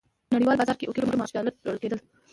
[0.27, 1.99] په نړیوال بازار کې یو کیلو مالوچ ډالر پلورل کېدل.